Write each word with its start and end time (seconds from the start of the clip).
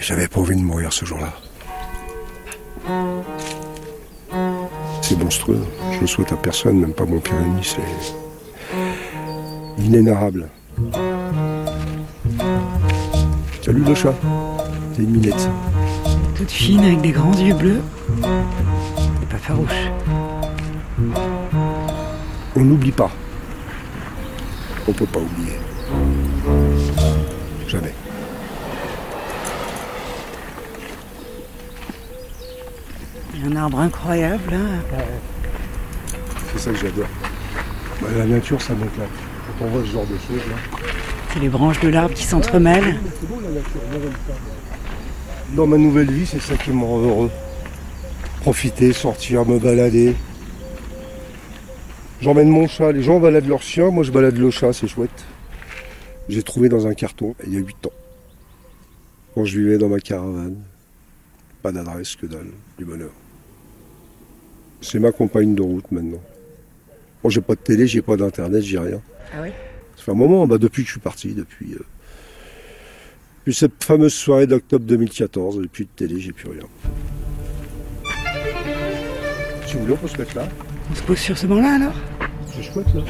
J'avais 0.00 0.26
pas 0.28 0.40
envie 0.40 0.56
de 0.56 0.62
mourir 0.62 0.92
ce 0.92 1.04
jour-là. 1.04 1.32
C'est 5.00 5.18
monstrueux. 5.18 5.64
Je 5.92 6.00
le 6.00 6.06
souhaite 6.06 6.32
à 6.32 6.36
personne, 6.36 6.80
même 6.80 6.92
pas 6.92 7.04
mon 7.04 7.20
pire 7.20 7.34
ennemi. 7.34 7.62
C'est 7.62 7.80
inénarrable. 9.82 10.48
Salut 13.64 13.84
le 13.84 13.94
chat. 13.94 14.14
C'est 14.94 15.02
une 15.02 15.10
minette. 15.10 15.48
Toute 16.34 16.50
fine 16.50 16.80
avec 16.80 17.00
des 17.00 17.12
grands 17.12 17.34
yeux 17.34 17.54
bleus. 17.54 17.80
Et 19.22 19.26
pas 19.26 19.38
farouche. 19.38 19.90
On 22.56 22.60
n'oublie 22.60 22.92
pas. 22.92 23.10
On 24.88 24.92
peut 24.92 25.06
pas 25.06 25.20
oublier. 25.20 25.58
Jamais. 27.68 27.94
Un 33.44 33.56
arbre 33.56 33.78
incroyable 33.80 34.50
là. 34.50 34.58
C'est 36.52 36.58
ça 36.60 36.70
que 36.70 36.76
j'adore. 36.76 37.08
Bah, 38.00 38.08
la 38.16 38.26
nature, 38.26 38.60
ça 38.60 38.74
m'éclate. 38.74 39.08
Quand 39.58 39.64
on 39.64 39.68
voit 39.68 39.82
ce 39.82 39.86
genre 39.86 40.06
de 40.06 40.16
choses 40.16 40.46
là. 40.48 40.78
C'est 41.32 41.40
les 41.40 41.48
branches 41.48 41.80
de 41.80 41.88
l'arbre 41.88 42.14
qui 42.14 42.24
s'entremêlent. 42.24 42.98
C'est 43.20 43.28
beau 43.28 43.40
la 43.40 43.50
nature, 43.50 43.80
moi 43.90 44.00
j'aime 44.02 44.12
ça. 44.12 44.34
Dans 45.56 45.66
ma 45.66 45.76
nouvelle 45.76 46.10
vie, 46.10 46.26
c'est 46.26 46.40
ça 46.40 46.56
qui 46.56 46.70
me 46.70 46.84
rend 46.84 47.00
heureux. 47.00 47.30
Profiter, 48.40 48.92
sortir, 48.92 49.44
me 49.46 49.58
balader. 49.58 50.14
J'emmène 52.20 52.48
mon 52.48 52.68
chat, 52.68 52.92
les 52.92 53.02
gens 53.02 53.18
baladent 53.18 53.48
leur 53.48 53.62
chien, 53.62 53.90
moi 53.90 54.04
je 54.04 54.12
balade 54.12 54.36
le 54.36 54.50
chat, 54.50 54.72
c'est 54.72 54.86
chouette. 54.86 55.24
J'ai 56.28 56.42
trouvé 56.42 56.68
dans 56.68 56.86
un 56.86 56.94
carton 56.94 57.34
il 57.46 57.54
y 57.54 57.56
a 57.56 57.60
8 57.60 57.86
ans. 57.86 57.92
Quand 59.34 59.44
je 59.44 59.58
vivais 59.58 59.78
dans 59.78 59.88
ma 59.88 59.98
caravane. 59.98 60.56
Pas 61.62 61.72
d'adresse 61.72 62.16
que 62.16 62.26
dalle, 62.26 62.50
du 62.78 62.84
bonheur. 62.84 63.10
C'est 64.82 64.98
ma 64.98 65.12
compagne 65.12 65.54
de 65.54 65.62
route 65.62 65.90
maintenant. 65.92 66.20
Bon, 67.22 67.30
j'ai 67.30 67.40
pas 67.40 67.54
de 67.54 67.60
télé, 67.60 67.86
j'ai 67.86 68.02
pas 68.02 68.16
d'internet, 68.16 68.62
j'ai 68.62 68.78
rien. 68.78 69.00
Ah 69.32 69.38
oui? 69.42 69.50
Ça 69.96 70.02
fait 70.02 70.10
un 70.10 70.14
moment, 70.14 70.46
bah, 70.46 70.58
depuis 70.58 70.82
que 70.82 70.88
je 70.88 70.92
suis 70.94 71.00
parti, 71.00 71.34
depuis, 71.34 71.74
euh, 71.74 71.84
depuis 73.38 73.54
cette 73.54 73.82
fameuse 73.82 74.12
soirée 74.12 74.48
d'octobre 74.48 74.84
2014, 74.84 75.60
j'ai 75.62 75.68
plus 75.68 75.84
de 75.84 75.90
télé, 75.94 76.20
j'ai 76.20 76.32
plus 76.32 76.48
rien. 76.50 76.64
Si 79.66 79.74
vous 79.74 79.80
voulez, 79.82 79.92
on 79.92 79.96
peut 79.96 80.08
se 80.08 80.18
mettre 80.18 80.36
là. 80.36 80.48
On 80.90 80.94
se 80.96 81.02
pose 81.02 81.18
sur 81.18 81.38
ce 81.38 81.46
banc-là 81.46 81.76
alors? 81.76 81.94
C'est 82.52 82.62
chouette 82.62 82.92
là. 82.92 83.02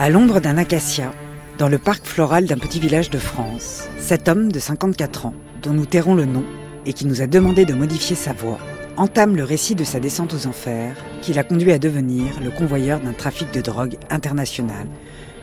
À 0.00 0.10
l'ombre 0.10 0.40
d'un 0.40 0.58
acacia, 0.58 1.12
dans 1.58 1.68
le 1.68 1.78
parc 1.78 2.04
floral 2.04 2.46
d'un 2.46 2.58
petit 2.58 2.80
village 2.80 3.10
de 3.10 3.18
France, 3.18 3.88
cet 3.98 4.28
homme 4.28 4.50
de 4.50 4.58
54 4.58 5.26
ans, 5.26 5.34
dont 5.62 5.72
nous 5.72 5.86
tairons 5.86 6.14
le 6.14 6.24
nom 6.24 6.44
et 6.88 6.94
qui 6.94 7.06
nous 7.06 7.20
a 7.20 7.26
demandé 7.26 7.66
de 7.66 7.74
modifier 7.74 8.16
sa 8.16 8.32
voix, 8.32 8.58
entame 8.96 9.36
le 9.36 9.44
récit 9.44 9.74
de 9.74 9.84
sa 9.84 10.00
descente 10.00 10.32
aux 10.32 10.46
enfers 10.46 10.96
qui 11.20 11.34
l'a 11.34 11.44
conduit 11.44 11.70
à 11.70 11.78
devenir 11.78 12.40
le 12.42 12.50
convoyeur 12.50 12.98
d'un 12.98 13.12
trafic 13.12 13.52
de 13.52 13.60
drogue 13.60 13.98
international, 14.08 14.88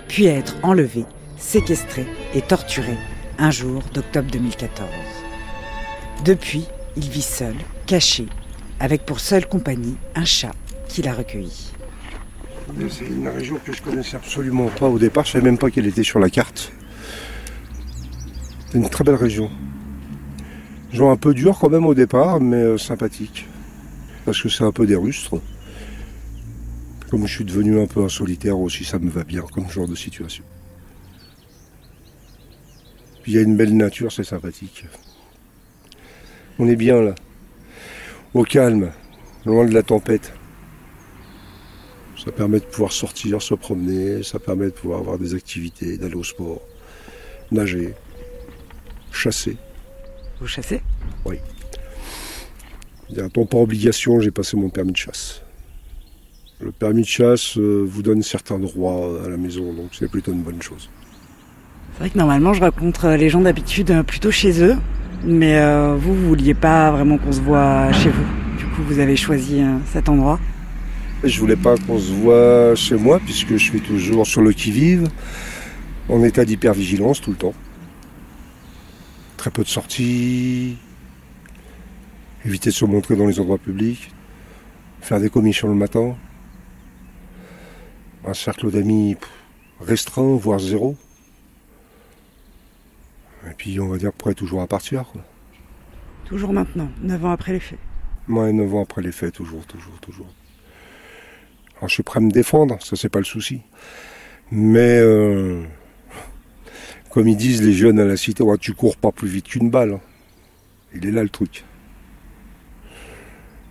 puis 0.07 0.27
à 0.27 0.33
être 0.33 0.55
enlevé, 0.63 1.05
séquestré 1.37 2.07
et 2.33 2.41
torturé 2.41 2.97
un 3.37 3.52
jour 3.52 3.83
d'octobre 3.93 4.27
2014. 4.31 4.89
Depuis, 6.25 6.65
il 6.97 7.07
vit 7.07 7.21
seul, 7.21 7.53
caché, 7.85 8.25
avec 8.80 9.05
pour 9.05 9.19
seule 9.19 9.47
compagnie 9.47 9.97
un 10.15 10.25
chat 10.25 10.53
qu'il 10.87 11.07
a 11.07 11.13
recueilli. 11.13 11.73
C'est 12.89 13.05
une 13.05 13.27
région 13.27 13.59
que 13.63 13.71
je 13.71 13.83
connaissais 13.83 14.15
absolument 14.15 14.69
pas 14.80 14.87
au 14.87 14.97
départ, 14.97 15.25
je 15.25 15.33
savais 15.33 15.45
même 15.45 15.59
pas 15.59 15.69
qu'elle 15.69 15.85
était 15.85 16.02
sur 16.02 16.17
la 16.17 16.31
carte. 16.31 16.71
C'est 18.71 18.80
une 18.80 18.89
très 18.89 19.03
belle 19.03 19.13
région. 19.13 19.52
Un 20.97 21.17
peu 21.17 21.33
dur 21.33 21.57
quand 21.59 21.69
même 21.69 21.85
au 21.85 21.93
départ, 21.93 22.39
mais 22.39 22.55
euh, 22.55 22.77
sympathique. 22.77 23.47
Parce 24.23 24.42
que 24.42 24.47
c'est 24.47 24.64
un 24.64 24.71
peu 24.71 24.87
des 24.87 24.95
rustres. 24.95 25.42
Comme 27.11 27.27
je 27.27 27.36
suis 27.36 27.43
devenu 27.43 27.81
un 27.81 27.86
peu 27.86 28.02
un 28.03 28.09
solitaire 28.09 28.58
aussi, 28.58 28.86
ça 28.86 28.97
me 28.97 29.09
va 29.09 29.23
bien 29.23 29.42
comme 29.42 29.70
genre 29.70 29.87
de 29.87 29.95
situation. 29.95 30.43
Il 33.27 33.33
y 33.33 33.37
a 33.37 33.42
une 33.42 33.58
belle 33.58 33.75
nature, 33.75 34.11
c'est 34.11 34.23
sympathique. 34.23 34.86
On 36.59 36.67
est 36.67 36.77
bien 36.77 37.02
là. 37.02 37.14
Au 38.33 38.43
calme, 38.43 38.91
loin 39.45 39.65
de 39.65 39.73
la 39.73 39.83
tempête. 39.83 40.33
Ça 42.23 42.31
permet 42.31 42.59
de 42.59 42.65
pouvoir 42.65 42.93
sortir, 42.93 43.41
se 43.41 43.53
promener, 43.53 44.23
ça 44.23 44.39
permet 44.39 44.67
de 44.67 44.71
pouvoir 44.71 44.99
avoir 44.99 45.20
des 45.20 45.36
activités, 45.36 45.97
d'aller 45.97 46.15
au 46.15 46.23
sport, 46.23 46.61
nager, 47.52 47.93
chasser. 49.11 49.58
Vous 50.39 50.47
chassez 50.47 50.81
Il 53.09 53.17
y 53.17 53.19
a 53.19 53.23
un 53.23 53.29
temps 53.29 53.45
par 53.45 53.61
obligation, 53.61 54.19
j'ai 54.19 54.31
passé 54.31 54.57
mon 54.57 54.69
permis 54.69 54.91
de 54.91 54.97
chasse. 54.97 55.41
Le 56.59 56.71
permis 56.71 57.01
de 57.01 57.07
chasse 57.07 57.57
euh, 57.57 57.85
vous 57.85 58.01
donne 58.01 58.23
certains 58.23 58.59
droits 58.59 59.23
à 59.25 59.29
la 59.29 59.37
maison, 59.37 59.73
donc 59.73 59.89
c'est 59.91 60.09
plutôt 60.09 60.31
une 60.31 60.41
bonne 60.41 60.61
chose. 60.61 60.89
C'est 61.93 61.99
vrai 61.99 62.09
que 62.09 62.17
normalement 62.17 62.53
je 62.53 62.61
rencontre 62.61 63.09
les 63.09 63.29
gens 63.29 63.41
d'habitude 63.41 63.91
euh, 63.91 64.03
plutôt 64.03 64.31
chez 64.31 64.61
eux, 64.61 64.75
mais 65.25 65.57
euh, 65.57 65.95
vous, 65.97 66.13
vous 66.13 66.27
vouliez 66.27 66.53
pas 66.53 66.91
vraiment 66.91 67.17
qu'on 67.17 67.31
se 67.31 67.41
voit 67.41 67.91
chez 67.93 68.09
vous. 68.09 68.25
Du 68.57 68.65
coup, 68.65 68.81
vous 68.87 68.99
avez 68.99 69.15
choisi 69.15 69.61
euh, 69.61 69.77
cet 69.91 70.09
endroit. 70.09 70.39
Je 71.23 71.39
voulais 71.39 71.55
pas 71.55 71.75
qu'on 71.77 71.97
se 71.97 72.11
voit 72.11 72.75
chez 72.75 72.95
moi, 72.95 73.19
puisque 73.23 73.52
je 73.52 73.63
suis 73.63 73.81
toujours 73.81 74.27
sur 74.27 74.41
le 74.41 74.52
qui-vive, 74.52 75.07
en 76.09 76.23
état 76.23 76.45
d'hypervigilance 76.45 77.21
tout 77.21 77.31
le 77.31 77.37
temps. 77.37 77.53
Très 79.45 79.52
peu 79.52 79.64
de 79.64 79.70
sorties, 79.70 80.76
éviter 82.45 82.72
de 82.72 82.73
se 82.73 82.83
montrer 82.83 83.16
dans 83.16 83.28
les 83.28 83.39
endroits 83.39 83.60
publics, 83.60 84.11
faire 85.02 85.20
des 85.20 85.30
commissions 85.30 85.67
le 85.67 85.76
matin, 85.76 86.16
un 88.26 88.33
cercle 88.33 88.72
d'amis 88.72 89.17
restreint, 89.80 90.36
voire 90.36 90.58
zéro. 90.58 90.95
Et 93.48 93.54
puis 93.56 93.80
on 93.80 93.88
va 93.89 94.00
dire 94.00 94.11
prêt 94.14 94.33
toujours 94.33 94.64
à 94.64 94.67
partir. 94.67 95.04
Quoi. 95.11 95.22
Toujours 96.26 96.52
maintenant, 96.52 96.89
9 97.04 97.26
ans 97.26 97.32
après 97.32 97.54
les 97.54 97.60
faits. 97.60 97.77
Moi, 98.27 98.52
9 98.52 98.73
ans 98.73 98.82
après 98.82 99.04
les 99.04 99.12
faits, 99.12 99.36
toujours, 99.36 99.67
toujours, 99.67 100.00
toujours. 100.00 100.33
Alors, 101.77 101.89
je 101.89 101.94
suis 101.94 102.02
prêt 102.02 102.17
à 102.17 102.22
me 102.22 102.32
défendre, 102.32 102.82
ça, 102.82 102.95
c'est 102.95 103.10
pas 103.10 103.20
le 103.20 103.26
souci. 103.26 103.62
Mais, 104.50 104.98
euh, 104.98 105.64
comme 107.15 107.30
ils 107.30 107.37
disent 107.37 107.64
les 107.64 107.71
jeunes 107.71 107.98
à 107.98 108.03
la 108.03 108.17
cité, 108.17 108.43
tu 108.59 108.73
cours 108.73 108.98
pas 108.98 109.14
plus 109.14 109.30
vite 109.30 109.45
qu'une 109.45 109.70
balle. 109.70 109.93
hein. 109.93 110.02
Il 110.93 111.05
est 111.05 111.11
là 111.11 111.23
le 111.23 111.30
truc. 111.30 111.64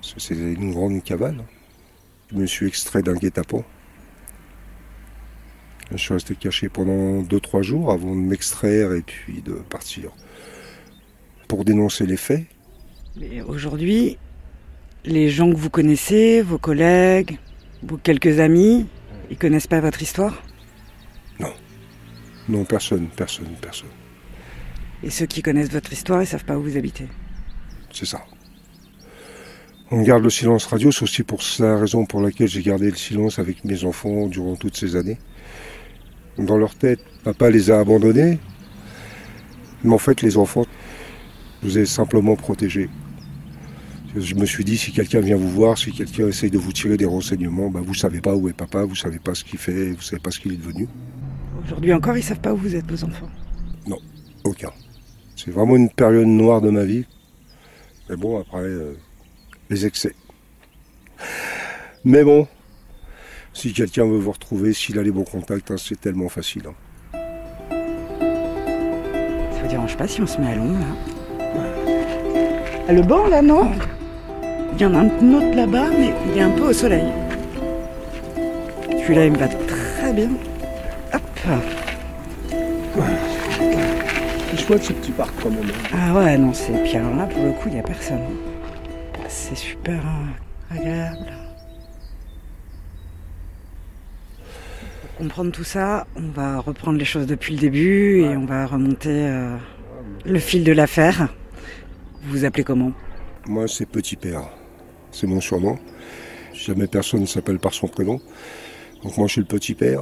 C'est 0.01 0.35
une 0.35 0.73
grande 0.73 1.05
cavale. 1.05 1.37
hein. 1.41 1.45
Je 2.33 2.37
me 2.37 2.47
suis 2.47 2.67
extrait 2.67 3.03
d'un 3.03 3.13
guet-apens. 3.13 3.63
Je 5.91 5.99
suis 5.99 6.15
resté 6.15 6.35
caché 6.37 6.71
pendant 6.71 7.23
2-3 7.23 7.61
jours 7.61 7.93
avant 7.93 8.17
de 8.17 8.21
m'extraire 8.23 8.95
et 8.95 9.03
puis 9.03 9.43
de 9.43 9.53
partir 9.53 10.11
pour 11.47 11.67
dénoncer 11.67 12.07
les 12.07 12.17
faits. 12.17 12.47
Mais 13.21 13.43
aujourd'hui, 13.43 14.17
les 15.05 15.29
gens 15.29 15.53
que 15.53 15.57
vous 15.59 15.69
connaissez, 15.69 16.41
vos 16.41 16.57
collègues, 16.57 17.39
vos 17.83 17.99
quelques 17.99 18.41
amis, 18.41 18.87
ils 19.31 19.37
connaissent 19.37 19.67
pas 19.67 19.81
votre 19.81 20.01
histoire? 20.01 20.43
Non, 22.49 22.65
personne, 22.65 23.09
personne, 23.17 23.55
personne. 23.61 23.89
Et 25.03 25.11
ceux 25.11 25.27
qui 25.27 25.43
connaissent 25.43 25.71
votre 25.71 25.93
histoire, 25.93 26.23
ils 26.23 26.27
savent 26.27 26.45
pas 26.45 26.57
où 26.57 26.63
vous 26.63 26.77
habitez. 26.77 27.09
C'est 27.93 28.07
ça. 28.07 28.23
On 29.91 30.03
garde 30.03 30.25
le 30.25 30.31
silence 30.31 30.65
radio, 30.67 30.91
c'est 30.91 31.03
aussi 31.03 31.23
pour 31.23 31.41
la 31.59 31.79
raison 31.79 32.07
pour 32.07 32.21
laquelle 32.21 32.49
j'ai 32.49 32.63
gardé 32.63 32.91
le 32.91 32.97
silence 32.97 33.39
avec 33.39 33.65
mes 33.65 33.85
enfants 33.85 34.27
durant 34.27 34.57
toutes 34.57 34.77
ces 34.77 34.97
années. 34.97 35.19
Dans 36.39 36.57
leur 36.57 36.75
tête, 36.75 37.01
papa 37.23 37.51
les 37.51 37.71
a 37.71 37.79
abandonnés. 37.79 38.39
Mais 39.85 39.93
en 39.93 39.99
fait, 39.99 40.23
les 40.23 40.37
enfants, 40.37 40.65
je 41.63 41.69
vous 41.69 41.79
ai 41.79 41.87
simplement 41.87 42.35
protégés. 42.35 42.89
Je 44.17 44.35
me 44.35 44.47
suis 44.47 44.65
dit, 44.65 44.79
si 44.79 44.93
quelqu'un 44.93 45.21
vient 45.21 45.37
vous 45.37 45.51
voir, 45.51 45.77
si 45.77 45.93
quelqu'un 45.93 46.29
essaye 46.29 46.51
de 46.51 46.59
vous 46.59 46.73
tirer 46.73 46.97
des 46.97 47.05
renseignements, 47.05 47.69
bah, 47.69 47.81
vous 47.85 47.95
savez 47.95 48.21
pas 48.21 48.35
où 48.35 48.49
est 48.49 48.53
papa, 48.53 48.85
vous 48.85 48.95
savez 48.95 49.19
pas 49.19 49.35
ce 49.35 49.45
qu'il 49.45 49.59
fait, 49.59 49.91
vous 49.91 50.03
savez 50.03 50.21
pas 50.21 50.31
ce 50.31 50.41
qu'il 50.41 50.53
est 50.53 50.57
devenu. 50.57 50.89
Aujourd'hui 51.65 51.93
encore, 51.93 52.17
ils 52.17 52.23
savent 52.23 52.41
pas 52.41 52.53
où 52.53 52.57
vous 52.57 52.75
êtes, 52.77 52.91
vos 52.91 53.05
enfants. 53.05 53.29
Aucun. 54.45 54.71
C'est 55.37 55.51
vraiment 55.51 55.75
une 55.77 55.89
période 55.89 56.27
noire 56.27 56.61
de 56.61 56.69
ma 56.69 56.85
vie. 56.85 57.07
Mais 58.11 58.17
bon, 58.17 58.39
après, 58.39 58.59
euh, 58.59 58.93
les 59.71 59.87
excès. 59.87 60.15
Mais 62.05 62.23
bon, 62.25 62.47
si 63.55 63.73
quelqu'un 63.73 64.05
veut 64.05 64.19
vous 64.19 64.33
retrouver, 64.33 64.75
s'il 64.75 64.99
a 64.99 65.03
les 65.03 65.11
bons 65.11 65.25
contacts, 65.25 65.71
hein, 65.71 65.77
c'est 65.79 65.99
tellement 65.99 66.29
facile. 66.29 66.65
hein. 66.69 66.75
Ça 69.53 69.63
vous 69.63 69.69
dérange 69.69 69.97
pas 69.97 70.07
si 70.07 70.21
on 70.21 70.27
se 70.27 70.39
met 70.39 70.49
à 70.53 70.57
l'ombre, 70.57 70.79
là 70.79 70.95
Ah, 72.87 72.93
Le 72.93 73.01
banc, 73.01 73.27
là, 73.29 73.41
non? 73.41 73.71
Il 74.75 74.83
y 74.83 74.85
en 74.85 74.95
a 74.95 74.99
un 74.99 75.07
autre 75.33 75.57
là-bas, 75.57 75.89
mais 75.99 76.13
il 76.31 76.39
est 76.39 76.43
un 76.43 76.51
peu 76.51 76.69
au 76.69 76.73
soleil. 76.75 77.07
Celui-là, 78.91 79.25
il 79.25 79.33
me 79.33 79.39
va 79.39 79.49
très 79.49 80.13
bien. 80.13 80.29
Chouette 84.57 84.85
ce 84.85 84.93
petit 84.95 85.13
parc 85.13 85.31
quand 85.43 85.51
même. 85.51 85.65
hein. 85.65 85.89
Ah 85.93 86.15
ouais, 86.15 86.39
non, 86.39 86.55
c'est. 86.55 86.73
Puis 86.85 86.97
alors 86.97 87.15
là, 87.15 87.27
pour 87.27 87.45
le 87.45 87.53
coup, 87.53 87.69
il 87.69 87.75
n'y 87.75 87.81
a 87.81 87.83
personne. 87.83 88.23
C'est 89.29 89.57
super 89.57 90.01
euh, 90.01 90.75
agréable. 90.75 91.33
Pour 95.03 95.17
comprendre 95.19 95.53
tout 95.53 95.65
ça, 95.65 96.07
on 96.17 96.29
va 96.31 96.61
reprendre 96.61 96.99
les 96.99 97.05
choses 97.05 97.27
depuis 97.27 97.55
le 97.55 97.61
début 97.61 98.21
et 98.23 98.37
on 98.37 98.47
va 98.47 98.65
remonter 98.65 99.27
euh, 99.27 99.55
le 100.25 100.39
fil 100.39 100.65
de 100.65 100.73
l'affaire. 100.73 101.29
Vous 102.23 102.39
vous 102.39 102.45
appelez 102.47 102.65
comment? 102.65 102.93
Moi, 103.47 103.69
c'est 103.69 103.87
Petit 103.87 104.17
Père. 104.17 104.45
C'est 105.11 105.27
mon 105.27 105.43
surnom. 105.43 105.79
Jamais 106.55 106.87
personne 106.87 107.21
ne 107.21 107.27
s'appelle 107.27 107.59
par 107.59 107.75
son 107.75 107.87
prénom. 107.89 108.19
Donc 109.03 109.19
moi, 109.19 109.27
je 109.27 109.33
suis 109.33 109.41
le 109.43 109.47
Petit 109.47 109.75
Père. 109.75 110.01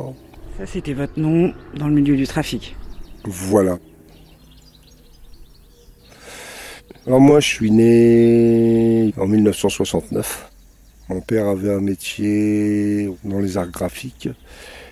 C'était 0.66 0.92
votre 0.92 1.18
nom 1.18 1.52
dans 1.74 1.88
le 1.88 1.94
milieu 1.94 2.16
du 2.16 2.26
trafic. 2.26 2.76
Voilà. 3.24 3.78
Alors 7.06 7.20
moi, 7.20 7.40
je 7.40 7.48
suis 7.48 7.70
né 7.70 9.12
en 9.16 9.26
1969. 9.26 10.50
Mon 11.08 11.20
père 11.20 11.48
avait 11.48 11.72
un 11.72 11.80
métier 11.80 13.10
dans 13.24 13.40
les 13.40 13.56
arts 13.56 13.70
graphiques 13.70 14.28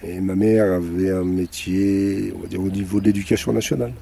et 0.03 0.21
ma 0.21 0.35
mère 0.35 0.73
avait 0.73 1.11
un 1.11 1.25
métier, 1.25 2.33
on 2.37 2.41
va 2.41 2.49
dire, 2.49 2.61
au 2.61 2.69
niveau 2.69 3.01
de 3.01 3.07
l'éducation 3.07 3.53
nationale. 3.53 3.93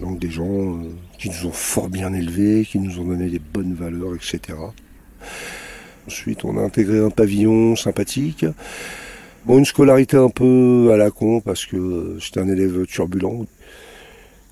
Donc 0.00 0.18
des 0.18 0.30
gens 0.30 0.48
euh, 0.48 0.88
qui 1.18 1.28
nous 1.28 1.46
ont 1.46 1.52
fort 1.52 1.88
bien 1.88 2.12
élevés, 2.12 2.64
qui 2.64 2.78
nous 2.78 2.98
ont 2.98 3.04
donné 3.04 3.28
des 3.28 3.38
bonnes 3.38 3.74
valeurs, 3.74 4.14
etc. 4.16 4.58
Ensuite, 6.06 6.44
on 6.44 6.56
a 6.58 6.62
intégré 6.62 6.98
un 6.98 7.10
pavillon 7.10 7.76
sympathique. 7.76 8.44
Bon, 9.46 9.58
une 9.58 9.64
scolarité 9.64 10.18
un 10.18 10.28
peu 10.28 10.90
à 10.92 10.98
la 10.98 11.10
con 11.10 11.40
parce 11.40 11.64
que 11.64 12.16
j'étais 12.18 12.40
un 12.40 12.48
élève 12.48 12.84
turbulent. 12.86 13.46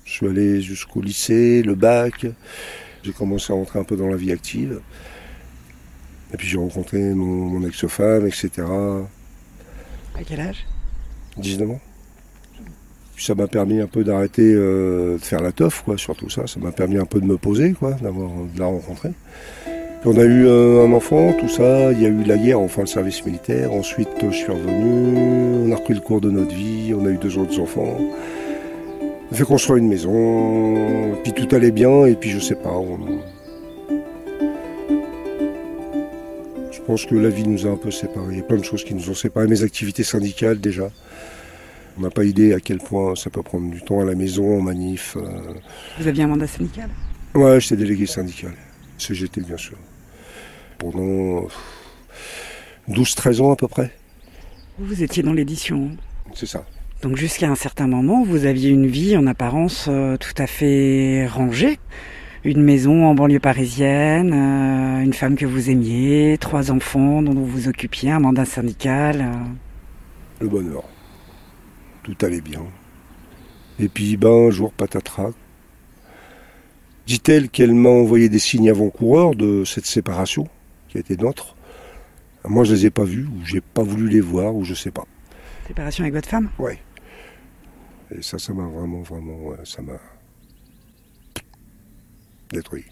Je 0.03 0.11
suis 0.11 0.27
allé 0.27 0.61
jusqu'au 0.61 1.01
lycée, 1.01 1.61
le 1.61 1.75
bac. 1.75 2.25
J'ai 3.03 3.11
commencé 3.11 3.53
à 3.53 3.55
rentrer 3.55 3.77
un 3.77 3.83
peu 3.83 3.95
dans 3.95 4.07
la 4.07 4.15
vie 4.15 4.31
active. 4.31 4.81
Et 6.33 6.37
puis 6.37 6.47
j'ai 6.47 6.57
rencontré 6.57 7.13
mon, 7.13 7.25
mon 7.25 7.67
ex-femme, 7.67 8.25
etc. 8.25 8.49
À 10.15 10.23
quel 10.25 10.39
âge? 10.39 10.65
19 11.37 11.69
ans. 11.69 11.79
Puis 13.15 13.25
ça 13.25 13.35
m'a 13.35 13.47
permis 13.47 13.81
un 13.81 13.87
peu 13.87 14.03
d'arrêter 14.03 14.53
euh, 14.55 15.17
de 15.17 15.23
faire 15.23 15.41
la 15.41 15.51
teuf, 15.51 15.83
quoi, 15.83 15.99
surtout 15.99 16.29
ça. 16.29 16.47
Ça 16.47 16.59
m'a 16.59 16.71
permis 16.71 16.97
un 16.97 17.05
peu 17.05 17.19
de 17.19 17.25
me 17.25 17.37
poser, 17.37 17.73
quoi, 17.73 17.91
d'avoir 17.93 18.31
de 18.31 18.59
la 18.59 18.65
rencontrer. 18.65 19.11
On 20.05 20.17
a 20.17 20.23
eu 20.23 20.47
un 20.49 20.91
enfant, 20.93 21.33
tout 21.33 21.49
ça. 21.49 21.91
Il 21.91 22.01
y 22.01 22.05
a 22.05 22.09
eu 22.09 22.23
la 22.23 22.37
guerre, 22.37 22.59
enfin 22.59 22.81
le 22.81 22.87
service 22.87 23.25
militaire. 23.25 23.71
Ensuite, 23.73 24.07
je 24.21 24.29
suis 24.31 24.51
revenu. 24.51 25.67
On 25.67 25.71
a 25.71 25.75
repris 25.75 25.93
le 25.93 25.99
cours 25.99 26.21
de 26.21 26.31
notre 26.31 26.55
vie. 26.55 26.93
On 26.97 27.05
a 27.05 27.09
eu 27.09 27.17
deux 27.17 27.37
autres 27.37 27.59
enfants. 27.59 27.97
On 27.99 29.33
a 29.33 29.35
fait 29.35 29.43
construire 29.43 29.77
une 29.77 29.89
maison. 29.89 31.15
Puis 31.23 31.33
tout 31.33 31.53
allait 31.53 31.71
bien. 31.71 32.05
Et 32.05 32.15
puis 32.15 32.29
je 32.29 32.39
sais 32.39 32.55
pas. 32.55 32.71
on- 32.71 32.97
Je 36.71 36.79
pense 36.93 37.05
que 37.05 37.13
la 37.15 37.29
vie 37.29 37.47
nous 37.47 37.67
a 37.67 37.69
un 37.69 37.75
peu 37.75 37.91
séparés. 37.91 38.25
Il 38.31 38.37
y 38.37 38.41
a 38.41 38.43
plein 38.43 38.57
de 38.57 38.63
choses 38.63 38.83
qui 38.83 38.95
nous 38.95 39.09
ont 39.09 39.13
séparés. 39.13 39.47
Mes 39.47 39.61
activités 39.63 40.03
syndicales 40.03 40.59
déjà. 40.59 40.89
On 41.97 42.01
n'a 42.01 42.09
pas 42.09 42.23
idée 42.23 42.53
à 42.53 42.59
quel 42.61 42.77
point 42.77 43.15
ça 43.15 43.29
peut 43.29 43.43
prendre 43.43 43.69
du 43.69 43.81
temps 43.81 43.99
à 43.99 44.05
la 44.05 44.15
maison, 44.15 44.57
en 44.57 44.61
manif. 44.61 45.17
euh. 45.17 45.27
Vous 45.99 46.07
aviez 46.07 46.23
un 46.23 46.27
mandat 46.27 46.47
syndical? 46.47 46.89
Ouais, 47.35 47.59
j'étais 47.59 47.75
délégué 47.75 48.05
syndical. 48.05 48.53
CGT, 48.97 49.41
bien 49.41 49.57
sûr. 49.57 49.77
Pendant 50.79 51.43
euh, 51.43 51.47
12-13 52.89 53.41
ans 53.41 53.51
à 53.51 53.55
peu 53.55 53.67
près. 53.67 53.91
Vous 54.79 55.03
étiez 55.03 55.21
dans 55.23 55.33
l'édition. 55.33 55.91
C'est 56.33 56.45
ça. 56.47 56.65
Donc 57.01 57.15
jusqu'à 57.15 57.49
un 57.49 57.55
certain 57.55 57.87
moment, 57.87 58.23
vous 58.23 58.45
aviez 58.45 58.69
une 58.69 58.87
vie 58.87 59.15
en 59.15 59.27
apparence 59.27 59.85
euh, 59.89 60.17
tout 60.17 60.33
à 60.37 60.47
fait 60.47 61.27
rangée. 61.27 61.79
Une 62.45 62.61
maison 62.63 63.05
en 63.05 63.15
banlieue 63.15 63.39
parisienne, 63.39 64.31
euh, 64.33 65.03
une 65.03 65.13
femme 65.13 65.35
que 65.35 65.45
vous 65.45 65.69
aimiez, 65.69 66.37
trois 66.39 66.71
enfants 66.71 67.21
dont 67.21 67.33
vous 67.33 67.45
vous 67.45 67.67
occupiez, 67.67 68.11
un 68.11 68.19
mandat 68.19 68.45
syndical. 68.45 69.21
euh. 69.21 69.33
Le 70.41 70.47
bonheur. 70.47 70.83
Tout 72.03 72.15
allait 72.21 72.41
bien. 72.41 72.61
Et 73.77 73.89
puis, 73.89 74.15
ben, 74.17 74.47
un 74.47 74.51
jour, 74.51 74.71
patatras. 74.71 75.31
Dit-elle 77.07 77.49
qu'elle 77.49 77.73
m'a 77.73 77.89
envoyé 77.89 78.29
des 78.29 78.39
signes 78.39 78.69
avant-coureurs 78.69 79.35
de 79.35 79.63
cette 79.65 79.85
séparation 79.85 80.47
qui 80.89 80.97
a 80.97 80.99
été 80.99 81.15
nôtre. 81.15 81.55
Moi, 82.43 82.63
je 82.63 82.73
les 82.73 82.85
ai 82.87 82.89
pas 82.89 83.03
vus, 83.03 83.25
ou 83.25 83.45
j'ai 83.45 83.61
pas 83.61 83.83
voulu 83.83 84.09
les 84.09 84.21
voir, 84.21 84.55
ou 84.55 84.63
je 84.63 84.73
sais 84.73 84.91
pas. 84.91 85.05
Séparation 85.67 86.03
avec 86.03 86.13
votre 86.13 86.27
femme? 86.27 86.49
Ouais. 86.57 86.79
Et 88.11 88.21
ça, 88.21 88.39
ça 88.39 88.53
m'a 88.53 88.65
vraiment, 88.65 89.01
vraiment, 89.01 89.37
ouais, 89.37 89.57
ça 89.63 89.81
m'a 89.81 89.99
détruit. 92.51 92.85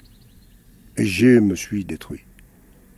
Et 0.97 1.05
je 1.05 1.39
me 1.39 1.55
suis 1.55 1.85
détruit. 1.85 2.23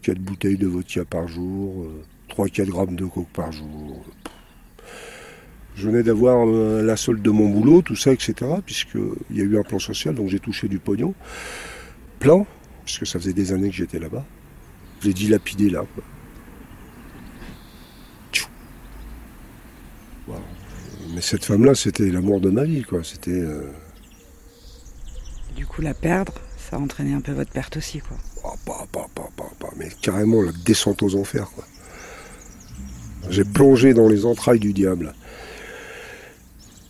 4 0.02 0.20
bouteilles 0.20 0.58
de 0.58 0.68
vodka 0.68 1.06
par 1.06 1.28
jour, 1.28 1.88
3-4 2.30 2.66
grammes 2.68 2.96
de 2.96 3.06
coke 3.06 3.30
par 3.34 3.52
jour. 3.52 4.06
Je 5.76 5.88
venais 5.88 6.04
d'avoir 6.04 6.46
euh, 6.46 6.82
la 6.82 6.98
solde 6.98 7.22
de 7.22 7.30
mon 7.30 7.48
boulot, 7.48 7.82
tout 7.82 7.96
ça, 7.96 8.12
etc. 8.12 8.34
Puisqu'il 8.66 9.38
y 9.38 9.40
a 9.40 9.44
eu 9.44 9.58
un 9.58 9.64
plan 9.64 9.80
social, 9.80 10.14
donc 10.14 10.28
j'ai 10.28 10.40
touché 10.40 10.68
du 10.68 10.80
pognon. 10.80 11.14
Plein, 12.20 12.46
puisque 12.84 13.08
ça 13.08 13.18
faisait 13.18 13.34
des 13.34 13.54
années 13.54 13.70
que 13.70 13.76
j'étais 13.76 14.00
là-bas. 14.00 14.26
Je 15.02 15.08
l'ai 15.08 15.14
dilapidé 15.14 15.70
là. 15.70 15.86
Quoi. 15.96 16.04
Mais 21.14 21.22
cette 21.22 21.44
femme-là, 21.46 21.74
c'était 21.76 22.10
l'amour 22.10 22.40
de 22.40 22.50
ma 22.50 22.64
vie, 22.66 22.84
quoi. 22.84 23.04
C'était. 23.04 23.32
euh, 23.32 23.72
Du 25.56 25.66
coup, 25.66 25.82
la 25.82 25.94
perdre, 25.94 26.34
ça 26.58 26.76
a 26.76 26.80
entraîné 26.80 27.14
un 27.14 27.22
peu 27.22 27.32
votre 27.32 27.52
perte 27.52 27.78
aussi, 27.78 28.00
quoi. 28.00 28.18
ah, 28.46 28.54
pas, 28.66 28.86
pas, 28.92 29.08
pas, 29.16 29.30
pas, 29.36 29.50
pas, 29.60 29.70
mais 29.78 29.90
carrément 30.02 30.42
la 30.44 30.52
descente 30.52 31.02
aux 31.02 31.16
enfers, 31.16 31.50
quoi. 31.52 31.66
J'ai 33.30 33.44
plongé 33.44 33.94
dans 33.94 34.08
les 34.08 34.26
entrailles 34.26 34.60
du 34.60 34.72
diable. 34.74 35.14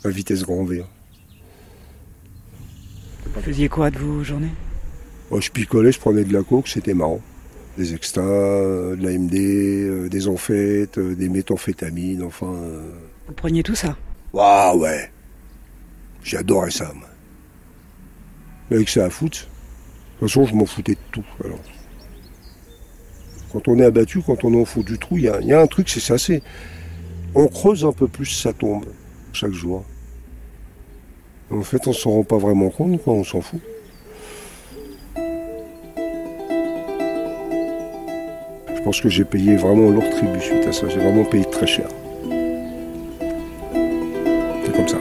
À 0.04 0.10
vitesse 0.10 0.44
grand 0.44 0.64
V. 0.66 0.82
hein. 0.82 0.88
Vous 3.34 3.42
faisiez 3.42 3.70
quoi 3.70 3.90
de 3.92 3.98
vos 4.00 4.24
journées? 4.24 4.52
Moi, 5.32 5.40
je 5.40 5.50
picolais, 5.50 5.92
je 5.92 6.00
prenais 6.00 6.24
de 6.26 6.34
la 6.34 6.44
coke, 6.44 6.68
c'était 6.68 6.94
marrant. 6.94 7.22
Des 7.78 7.94
extas, 7.94 8.22
euh, 8.22 8.96
de 8.96 9.04
la 9.04 9.12
MD, 9.12 9.36
euh, 9.36 10.10
des 10.10 10.28
amphètes, 10.28 10.98
euh, 10.98 11.16
des 11.16 11.30
méthamphétamines, 11.30 12.24
enfin. 12.24 12.54
Vous 13.28 13.34
preniez 13.34 13.64
tout 13.64 13.76
ça? 13.76 13.96
Ah 14.38 14.76
ouais. 14.76 15.12
J'ai 16.24 16.38
adoré 16.38 16.72
ça, 16.72 16.92
moi. 16.94 17.08
Mais 18.70 18.78
avec 18.78 18.90
ça 18.90 19.06
à 19.06 19.10
foutre. 19.10 19.40
De 19.40 20.20
toute 20.20 20.30
façon, 20.30 20.46
je 20.46 20.56
m'en 20.56 20.66
foutais 20.66 20.94
de 20.94 21.00
tout, 21.12 21.26
alors. 21.44 21.60
Quand 23.54 23.68
on 23.68 23.80
est 23.80 23.86
abattu, 23.86 24.22
quand 24.22 24.44
on 24.44 24.54
est 24.54 24.62
au 24.62 24.66
fond 24.66 24.82
du 24.82 24.98
trou, 25.00 25.18
il 25.18 25.24
y 25.24 25.48
y 25.48 25.54
a 25.54 25.62
un 25.62 25.68
truc, 25.68 25.90
c'est 25.90 26.00
ça, 26.00 26.18
c'est... 26.18 26.42
On 27.34 27.48
creuse 27.48 27.86
un 27.86 27.92
peu 27.92 28.08
plus, 28.08 28.26
ça 28.26 28.54
tombe, 28.54 28.86
chaque 29.32 29.54
jour. 29.54 29.86
En 31.52 31.62
fait, 31.62 31.88
on 31.88 31.94
s'en 31.94 32.12
rend 32.12 32.24
pas 32.24 32.38
vraiment 32.38 32.70
compte, 32.70 33.02
quoi, 33.02 33.14
on 33.14 33.24
s'en 33.24 33.42
fout. 33.42 33.62
Que 38.98 39.10
j'ai 39.10 39.24
payé 39.24 39.56
vraiment 39.56 39.90
lourd 39.90 40.10
tribut 40.10 40.42
suite 40.42 40.66
à 40.68 40.72
ça. 40.72 40.90
J'ai 40.90 41.00
vraiment 41.00 41.24
payé 41.24 41.46
très 41.46 41.68
cher. 41.68 41.88
C'est 44.66 44.76
comme 44.76 44.88
ça. 44.88 44.98